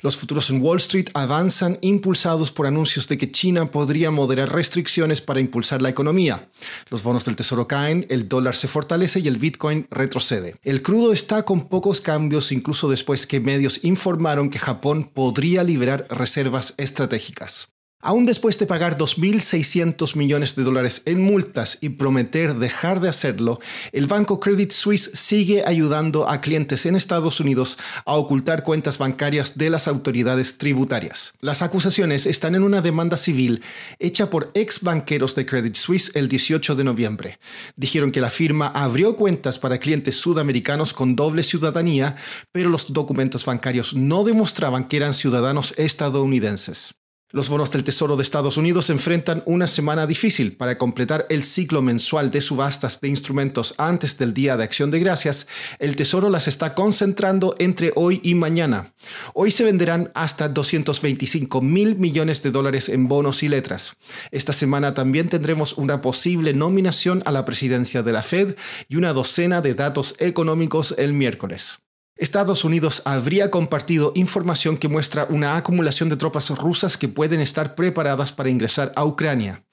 Los 0.00 0.16
futuros 0.16 0.48
en 0.50 0.62
Wall 0.62 0.76
Street 0.76 1.08
avanzan 1.14 1.76
impulsados 1.80 2.52
por 2.52 2.66
anuncios 2.66 3.08
de 3.08 3.18
que 3.18 3.32
China 3.32 3.72
podría 3.72 4.12
moderar 4.12 4.52
restricciones 4.52 5.20
para 5.20 5.40
impulsar 5.40 5.82
la 5.82 5.88
economía. 5.88 6.48
Los 6.88 7.02
bonos 7.02 7.24
del 7.24 7.34
tesoro 7.34 7.66
caen, 7.66 8.06
el 8.08 8.28
dólar 8.28 8.54
se 8.54 8.68
fortalece 8.68 9.18
y 9.18 9.26
el 9.26 9.38
Bitcoin 9.38 9.88
retrocede. 9.90 10.54
El 10.62 10.82
crudo 10.82 11.12
está 11.12 11.42
con 11.42 11.68
pocos 11.68 12.00
cambios 12.00 12.52
incluso 12.52 12.88
después 12.88 13.26
que 13.26 13.40
medios 13.40 13.82
informaron 13.82 14.50
que 14.50 14.60
Japón 14.60 15.10
podría 15.12 15.64
liberar 15.64 16.06
reservas 16.10 16.74
estratégicas. 16.76 17.70
Aún 18.00 18.26
después 18.26 18.56
de 18.60 18.66
pagar 18.66 18.96
2.600 18.96 20.14
millones 20.14 20.54
de 20.54 20.62
dólares 20.62 21.02
en 21.04 21.20
multas 21.20 21.78
y 21.80 21.88
prometer 21.88 22.54
dejar 22.54 23.00
de 23.00 23.08
hacerlo, 23.08 23.58
el 23.90 24.06
banco 24.06 24.38
Credit 24.38 24.70
Suisse 24.70 25.10
sigue 25.14 25.64
ayudando 25.66 26.28
a 26.28 26.40
clientes 26.40 26.86
en 26.86 26.94
Estados 26.94 27.40
Unidos 27.40 27.76
a 28.06 28.14
ocultar 28.14 28.62
cuentas 28.62 28.98
bancarias 28.98 29.58
de 29.58 29.70
las 29.70 29.88
autoridades 29.88 30.58
tributarias. 30.58 31.34
Las 31.40 31.60
acusaciones 31.60 32.26
están 32.26 32.54
en 32.54 32.62
una 32.62 32.82
demanda 32.82 33.16
civil 33.16 33.62
hecha 33.98 34.30
por 34.30 34.52
ex 34.54 34.80
banqueros 34.80 35.34
de 35.34 35.44
Credit 35.44 35.74
Suisse 35.74 36.12
el 36.14 36.28
18 36.28 36.76
de 36.76 36.84
noviembre. 36.84 37.40
Dijeron 37.74 38.12
que 38.12 38.20
la 38.20 38.30
firma 38.30 38.68
abrió 38.68 39.16
cuentas 39.16 39.58
para 39.58 39.78
clientes 39.78 40.14
sudamericanos 40.14 40.94
con 40.94 41.16
doble 41.16 41.42
ciudadanía, 41.42 42.14
pero 42.52 42.70
los 42.70 42.92
documentos 42.92 43.44
bancarios 43.44 43.94
no 43.94 44.22
demostraban 44.22 44.86
que 44.86 44.98
eran 44.98 45.14
ciudadanos 45.14 45.74
estadounidenses. 45.76 46.94
Los 47.30 47.50
bonos 47.50 47.70
del 47.70 47.84
Tesoro 47.84 48.16
de 48.16 48.22
Estados 48.22 48.56
Unidos 48.56 48.88
enfrentan 48.88 49.42
una 49.44 49.66
semana 49.66 50.06
difícil 50.06 50.56
para 50.56 50.78
completar 50.78 51.26
el 51.28 51.42
ciclo 51.42 51.82
mensual 51.82 52.30
de 52.30 52.40
subastas 52.40 53.02
de 53.02 53.08
instrumentos 53.08 53.74
antes 53.76 54.16
del 54.16 54.32
Día 54.32 54.56
de 54.56 54.64
Acción 54.64 54.90
de 54.90 54.98
Gracias. 54.98 55.46
El 55.78 55.94
Tesoro 55.94 56.30
las 56.30 56.48
está 56.48 56.74
concentrando 56.74 57.54
entre 57.58 57.92
hoy 57.96 58.22
y 58.24 58.34
mañana. 58.34 58.94
Hoy 59.34 59.50
se 59.50 59.64
venderán 59.64 60.10
hasta 60.14 60.48
225 60.48 61.60
mil 61.60 61.96
millones 61.96 62.42
de 62.42 62.50
dólares 62.50 62.88
en 62.88 63.08
bonos 63.08 63.42
y 63.42 63.50
letras. 63.50 63.98
Esta 64.30 64.54
semana 64.54 64.94
también 64.94 65.28
tendremos 65.28 65.74
una 65.74 66.00
posible 66.00 66.54
nominación 66.54 67.22
a 67.26 67.32
la 67.32 67.44
presidencia 67.44 68.02
de 68.02 68.12
la 68.12 68.22
Fed 68.22 68.56
y 68.88 68.96
una 68.96 69.12
docena 69.12 69.60
de 69.60 69.74
datos 69.74 70.14
económicos 70.18 70.94
el 70.96 71.12
miércoles. 71.12 71.80
Estados 72.18 72.64
Unidos 72.64 73.00
habría 73.04 73.48
compartido 73.48 74.10
información 74.16 74.76
que 74.76 74.88
muestra 74.88 75.28
una 75.30 75.56
acumulación 75.56 76.08
de 76.08 76.16
tropas 76.16 76.50
rusas 76.50 76.96
que 76.96 77.06
pueden 77.06 77.40
estar 77.40 77.76
preparadas 77.76 78.32
para 78.32 78.50
ingresar 78.50 78.92
a 78.96 79.04
Ucrania. 79.04 79.64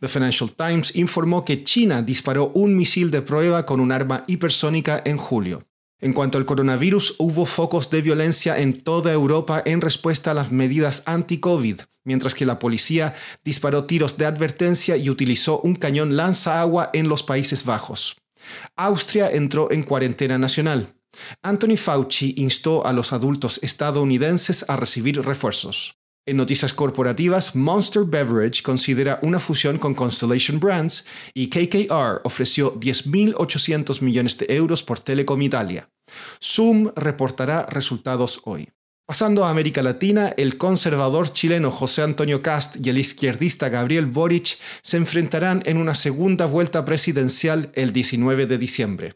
The 0.00 0.08
Financial 0.08 0.50
Times 0.52 0.94
informó 0.94 1.46
que 1.46 1.64
China 1.64 2.02
disparó 2.02 2.52
un 2.54 2.76
misil 2.76 3.10
de 3.10 3.22
prueba 3.22 3.64
con 3.64 3.80
un 3.80 3.90
arma 3.90 4.24
hipersónica 4.26 5.00
en 5.06 5.16
julio. 5.16 5.66
En 5.98 6.12
cuanto 6.12 6.36
al 6.36 6.44
coronavirus, 6.44 7.14
hubo 7.18 7.46
focos 7.46 7.88
de 7.88 8.02
violencia 8.02 8.58
en 8.58 8.82
toda 8.82 9.10
Europa 9.10 9.62
en 9.64 9.80
respuesta 9.80 10.32
a 10.32 10.34
las 10.34 10.52
medidas 10.52 11.02
anti-COVID, 11.06 11.80
mientras 12.04 12.34
que 12.34 12.44
la 12.44 12.58
policía 12.58 13.14
disparó 13.42 13.84
tiros 13.84 14.18
de 14.18 14.26
advertencia 14.26 14.98
y 14.98 15.08
utilizó 15.08 15.60
un 15.60 15.74
cañón 15.74 16.16
lanza 16.16 16.60
agua 16.60 16.90
en 16.92 17.08
los 17.08 17.22
Países 17.22 17.64
Bajos. 17.64 18.16
Austria 18.76 19.30
entró 19.30 19.70
en 19.70 19.82
cuarentena 19.82 20.36
nacional. 20.36 20.93
Anthony 21.42 21.76
Fauci 21.76 22.34
instó 22.36 22.86
a 22.86 22.92
los 22.92 23.12
adultos 23.12 23.60
estadounidenses 23.62 24.64
a 24.68 24.76
recibir 24.76 25.20
refuerzos. 25.22 25.96
En 26.26 26.38
noticias 26.38 26.72
corporativas, 26.72 27.54
Monster 27.54 28.04
Beverage 28.04 28.62
considera 28.62 29.18
una 29.20 29.38
fusión 29.38 29.78
con 29.78 29.94
Constellation 29.94 30.58
Brands 30.58 31.04
y 31.34 31.48
KKR 31.48 32.22
ofreció 32.24 32.80
10.800 32.80 34.00
millones 34.00 34.38
de 34.38 34.46
euros 34.48 34.82
por 34.82 35.00
Telecom 35.00 35.42
Italia. 35.42 35.90
Zoom 36.42 36.92
reportará 36.96 37.66
resultados 37.66 38.40
hoy. 38.44 38.68
Pasando 39.06 39.44
a 39.44 39.50
América 39.50 39.82
Latina, 39.82 40.32
el 40.38 40.56
conservador 40.56 41.30
chileno 41.30 41.70
José 41.70 42.00
Antonio 42.00 42.40
Cast 42.40 42.76
y 42.82 42.88
el 42.88 42.96
izquierdista 42.96 43.68
Gabriel 43.68 44.06
Boric 44.06 44.56
se 44.80 44.96
enfrentarán 44.96 45.62
en 45.66 45.76
una 45.76 45.94
segunda 45.94 46.46
vuelta 46.46 46.86
presidencial 46.86 47.70
el 47.74 47.92
19 47.92 48.46
de 48.46 48.56
diciembre. 48.56 49.12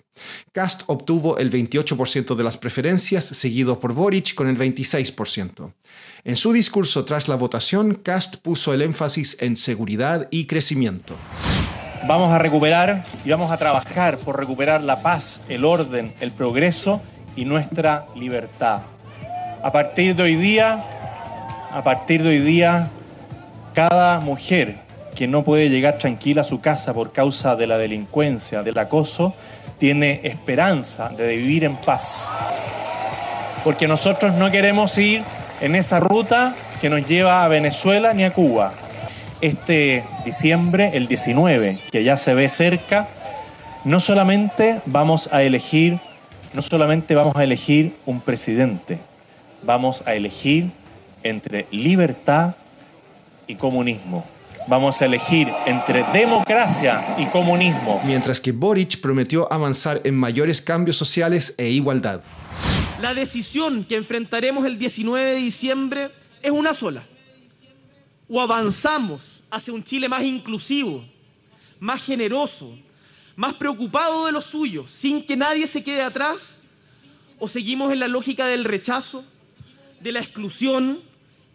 Cast 0.53 0.83
obtuvo 0.87 1.39
el 1.39 1.51
28% 1.51 2.35
de 2.35 2.45
las 2.45 2.57
preferencias, 2.57 3.25
seguido 3.25 3.81
por 3.81 3.93
Boric 3.93 4.35
con 4.35 4.49
el 4.49 4.59
26%. 4.59 5.73
En 6.25 6.37
su 6.37 6.53
discurso 6.53 7.05
tras 7.05 7.29
la 7.29 7.37
votación, 7.37 7.95
Cast 7.95 8.37
puso 8.37 8.75
el 8.75 8.83
énfasis 8.83 9.37
en 9.41 9.57
seguridad 9.57 10.29
y 10.31 10.47
crecimiento. 10.47 11.17
Vamos 12.07 12.31
a 12.31 12.39
recuperar 12.39 13.05
y 13.25 13.31
vamos 13.31 13.51
a 13.51 13.57
trabajar 13.57 14.19
por 14.19 14.39
recuperar 14.39 14.83
la 14.83 15.03
paz, 15.03 15.43
el 15.49 15.65
orden, 15.65 16.15
el 16.21 16.31
progreso 16.33 17.03
y 17.37 17.45
nuestra 17.45 18.07
libertad. 18.15 18.83
A 19.63 19.73
partir 19.73 20.15
de 20.15 20.23
hoy 20.23 20.37
día, 20.37 20.85
a 21.71 21.83
partir 21.83 22.23
de 22.23 22.31
hoy 22.31 22.39
día, 22.39 22.91
cada 23.75 24.21
mujer 24.21 24.77
que 25.15 25.27
no 25.27 25.43
puede 25.43 25.69
llegar 25.69 25.99
tranquila 25.99 26.43
a 26.43 26.45
su 26.45 26.61
casa 26.61 26.95
por 26.95 27.13
causa 27.13 27.57
de 27.57 27.67
la 27.67 27.77
delincuencia, 27.77 28.63
del 28.63 28.79
acoso, 28.79 29.35
tiene 29.79 30.21
esperanza 30.25 31.09
de 31.11 31.37
vivir 31.37 31.65
en 31.65 31.77
paz. 31.77 32.31
Porque 33.65 33.89
nosotros 33.89 34.35
no 34.35 34.51
queremos 34.51 34.97
ir 34.99 35.23
en 35.61 35.75
esa 35.75 36.01
ruta 36.01 36.55
que 36.81 36.91
nos 36.91 37.07
lleva 37.07 37.45
a 37.45 37.49
Venezuela 37.49 38.15
ni 38.15 38.25
a 38.25 38.33
Cuba. 38.33 38.73
Este 39.41 40.05
diciembre, 40.25 40.91
el 40.95 41.07
19, 41.07 41.79
que 41.91 42.05
ya 42.05 42.17
se 42.17 42.35
ve 42.35 42.49
cerca, 42.49 43.09
no 43.85 44.01
solamente 44.01 44.81
vamos 44.87 45.33
a 45.33 45.43
elegir, 45.43 45.99
no 46.53 46.63
solamente 46.63 47.15
vamos 47.15 47.37
a 47.37 47.45
elegir 47.45 47.95
un 48.07 48.21
presidente, 48.21 48.99
vamos 49.63 50.03
a 50.07 50.15
elegir 50.15 50.71
entre 51.23 51.67
libertad 51.71 52.55
y 53.47 53.55
comunismo. 53.55 54.25
Vamos 54.69 55.01
a 55.01 55.07
elegir 55.07 55.49
entre 55.65 56.05
democracia 56.13 57.17
y 57.19 57.25
comunismo. 57.29 58.03
Mientras 58.05 58.39
que 58.39 58.53
Boric 58.53 59.01
prometió 59.01 59.51
avanzar 59.51 60.03
en 60.05 60.15
mayores 60.15 60.61
cambios 60.61 60.99
sociales 60.99 61.55
e 61.57 61.71
igualdad. 61.71 62.21
La 63.01 63.15
decisión 63.15 63.85
que 63.85 63.97
enfrentaremos 63.97 64.67
el 64.67 64.79
19 64.79 65.33
de 65.33 65.37
diciembre 65.37 66.11
es 66.43 66.51
una 66.51 66.75
sola. 66.75 67.03
O 68.29 68.43
avanzamos 68.43 69.43
hacia 69.51 69.73
un 69.73 69.83
Chile 69.83 70.07
más 70.07 70.23
inclusivo, 70.23 71.03
más 71.81 72.03
generoso, 72.03 72.79
más 73.37 73.55
preocupado 73.55 74.27
de 74.27 74.33
los 74.33 74.45
suyos, 74.45 74.91
sin 74.91 75.25
que 75.25 75.35
nadie 75.35 75.67
se 75.67 75.83
quede 75.83 76.03
atrás, 76.03 76.57
o 77.39 77.49
seguimos 77.49 77.91
en 77.91 78.01
la 78.01 78.09
lógica 78.09 78.45
del 78.47 78.65
rechazo, 78.65 79.25
de 80.01 80.13
la 80.13 80.21
exclusión 80.21 81.01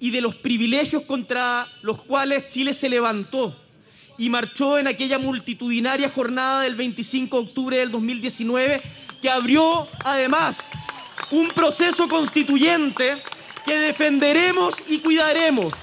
y 0.03 0.11
de 0.11 0.19
los 0.19 0.35
privilegios 0.35 1.03
contra 1.03 1.65
los 1.81 2.01
cuales 2.01 2.49
Chile 2.49 2.73
se 2.73 2.89
levantó 2.89 3.55
y 4.17 4.29
marchó 4.29 4.77
en 4.77 4.87
aquella 4.87 5.17
multitudinaria 5.17 6.09
jornada 6.09 6.59
del 6.63 6.75
25 6.75 7.37
de 7.37 7.47
octubre 7.47 7.77
del 7.77 7.89
2019 7.89 8.81
que 9.21 9.29
abrió 9.29 9.87
además 10.03 10.57
un 11.31 11.47
proceso 11.47 12.09
constituyente 12.09 13.15
que 13.65 13.77
defenderemos 13.77 14.73
y 14.89 14.99
cuidaremos. 14.99 15.73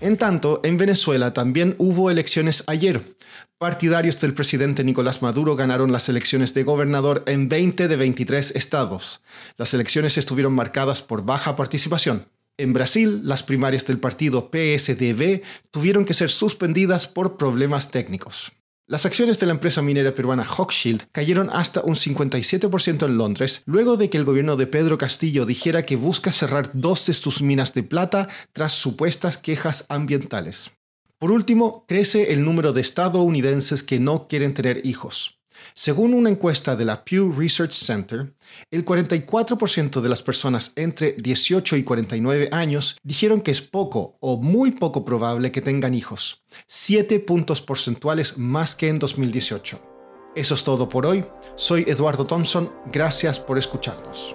En 0.00 0.16
tanto, 0.16 0.60
en 0.62 0.76
Venezuela 0.76 1.34
también 1.34 1.74
hubo 1.78 2.12
elecciones 2.12 2.62
ayer. 2.68 3.16
Partidarios 3.58 4.20
del 4.20 4.34
presidente 4.34 4.84
Nicolás 4.84 5.22
Maduro 5.22 5.56
ganaron 5.56 5.90
las 5.90 6.08
elecciones 6.08 6.54
de 6.54 6.62
gobernador 6.62 7.24
en 7.26 7.48
20 7.48 7.88
de 7.88 7.96
23 7.96 8.52
estados. 8.54 9.22
Las 9.56 9.74
elecciones 9.74 10.18
estuvieron 10.18 10.54
marcadas 10.54 11.02
por 11.02 11.24
baja 11.24 11.56
participación. 11.56 12.28
En 12.56 12.72
Brasil, 12.72 13.20
las 13.24 13.42
primarias 13.42 13.84
del 13.84 13.98
partido 13.98 14.48
PSDB 14.52 15.42
tuvieron 15.72 16.04
que 16.04 16.14
ser 16.14 16.30
suspendidas 16.30 17.08
por 17.08 17.36
problemas 17.36 17.90
técnicos. 17.90 18.52
Las 18.86 19.06
acciones 19.06 19.40
de 19.40 19.46
la 19.46 19.52
empresa 19.52 19.82
minera 19.82 20.14
peruana 20.14 20.46
Hochschild 20.46 21.04
cayeron 21.10 21.50
hasta 21.50 21.80
un 21.80 21.96
57% 21.96 23.06
en 23.06 23.16
Londres 23.16 23.62
luego 23.66 23.96
de 23.96 24.08
que 24.08 24.18
el 24.18 24.24
gobierno 24.24 24.56
de 24.56 24.68
Pedro 24.68 24.98
Castillo 24.98 25.46
dijera 25.46 25.84
que 25.84 25.96
busca 25.96 26.30
cerrar 26.30 26.70
dos 26.74 27.06
de 27.06 27.14
sus 27.14 27.42
minas 27.42 27.74
de 27.74 27.82
plata 27.82 28.28
tras 28.52 28.72
supuestas 28.72 29.36
quejas 29.36 29.86
ambientales. 29.88 30.70
Por 31.18 31.32
último, 31.32 31.84
crece 31.88 32.34
el 32.34 32.44
número 32.44 32.72
de 32.72 32.82
estadounidenses 32.82 33.82
que 33.82 33.98
no 33.98 34.28
quieren 34.28 34.54
tener 34.54 34.86
hijos. 34.86 35.38
Según 35.74 36.14
una 36.14 36.30
encuesta 36.30 36.76
de 36.76 36.84
la 36.84 37.04
Pew 37.04 37.32
Research 37.32 37.72
Center, 37.72 38.34
el 38.70 38.84
44% 38.84 40.00
de 40.00 40.08
las 40.08 40.22
personas 40.22 40.72
entre 40.76 41.12
18 41.12 41.76
y 41.76 41.84
49 41.84 42.48
años 42.52 42.98
dijeron 43.02 43.40
que 43.40 43.50
es 43.50 43.60
poco 43.60 44.16
o 44.20 44.40
muy 44.40 44.72
poco 44.72 45.04
probable 45.04 45.52
que 45.52 45.60
tengan 45.60 45.94
hijos, 45.94 46.44
7 46.66 47.20
puntos 47.20 47.60
porcentuales 47.60 48.38
más 48.38 48.74
que 48.74 48.88
en 48.88 48.98
2018. 48.98 49.80
Eso 50.34 50.54
es 50.54 50.64
todo 50.64 50.88
por 50.88 51.06
hoy. 51.06 51.24
Soy 51.54 51.84
Eduardo 51.86 52.26
Thompson. 52.26 52.72
Gracias 52.92 53.38
por 53.38 53.56
escucharnos. 53.56 54.34